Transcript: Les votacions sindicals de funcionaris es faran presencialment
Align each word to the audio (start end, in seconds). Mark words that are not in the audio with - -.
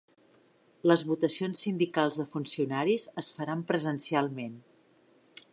Les 0.91 1.03
votacions 1.09 1.61
sindicals 1.67 2.17
de 2.21 2.27
funcionaris 2.37 3.07
es 3.23 3.31
faran 3.39 3.65
presencialment 3.73 4.61